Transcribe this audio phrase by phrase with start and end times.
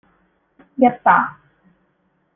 [0.81, 1.13] 一百